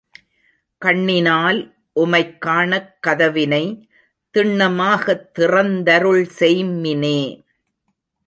[0.81, 1.59] கண்ணினால்
[1.95, 3.89] உமைக் காணக் கதவினை
[4.35, 7.19] திண்ணமாகத் திறந்தருள் செய்ம்மினே!